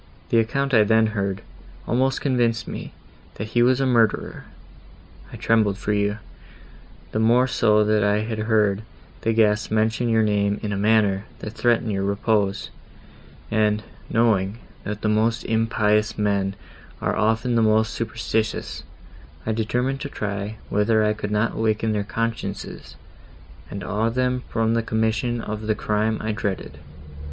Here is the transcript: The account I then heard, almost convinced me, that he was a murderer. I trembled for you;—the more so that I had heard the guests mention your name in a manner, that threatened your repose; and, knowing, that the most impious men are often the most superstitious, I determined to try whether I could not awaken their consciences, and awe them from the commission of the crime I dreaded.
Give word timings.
The 0.29 0.39
account 0.39 0.73
I 0.73 0.83
then 0.83 1.05
heard, 1.13 1.43
almost 1.87 2.21
convinced 2.21 2.67
me, 2.67 2.91
that 3.35 3.49
he 3.49 3.61
was 3.61 3.79
a 3.79 3.85
murderer. 3.85 4.45
I 5.31 5.35
trembled 5.35 5.77
for 5.77 5.93
you;—the 5.93 7.19
more 7.19 7.45
so 7.45 7.83
that 7.83 8.03
I 8.03 8.21
had 8.21 8.39
heard 8.39 8.81
the 9.21 9.31
guests 9.31 9.69
mention 9.69 10.09
your 10.09 10.23
name 10.23 10.59
in 10.63 10.73
a 10.73 10.75
manner, 10.75 11.25
that 11.37 11.53
threatened 11.53 11.91
your 11.91 12.01
repose; 12.01 12.71
and, 13.51 13.83
knowing, 14.09 14.57
that 14.85 15.01
the 15.03 15.07
most 15.07 15.45
impious 15.45 16.17
men 16.17 16.55
are 16.99 17.15
often 17.15 17.53
the 17.53 17.61
most 17.61 17.93
superstitious, 17.93 18.81
I 19.45 19.51
determined 19.51 20.01
to 20.01 20.09
try 20.09 20.57
whether 20.69 21.03
I 21.05 21.13
could 21.13 21.29
not 21.29 21.53
awaken 21.53 21.91
their 21.91 22.03
consciences, 22.03 22.95
and 23.69 23.83
awe 23.83 24.09
them 24.09 24.41
from 24.49 24.73
the 24.73 24.81
commission 24.81 25.41
of 25.41 25.67
the 25.67 25.75
crime 25.75 26.17
I 26.21 26.31
dreaded. 26.31 26.79